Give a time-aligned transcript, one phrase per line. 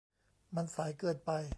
[0.55, 1.31] มันสายเกินไป